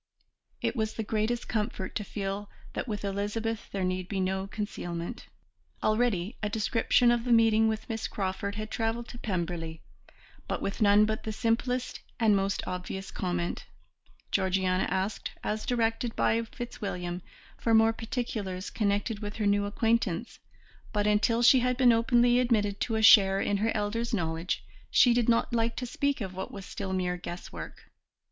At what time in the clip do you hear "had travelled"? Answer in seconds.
8.55-9.07